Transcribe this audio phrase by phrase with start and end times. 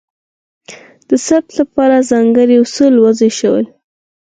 [1.09, 3.65] د ثبت لپاره ځانګړي اصول وضع شول.